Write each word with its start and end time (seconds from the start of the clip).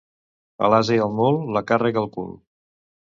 A 0.67 0.69
l'ase 0.73 0.95
i 0.97 1.03
al 1.05 1.13
mul, 1.19 1.37
la 1.59 1.63
càrrega 1.73 2.03
al 2.05 2.11
cul. 2.17 2.33